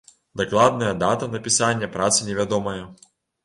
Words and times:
Дакладная 0.39 0.93
дата 1.03 1.29
напісання 1.35 1.93
працы 1.99 2.19
невядомая. 2.33 2.79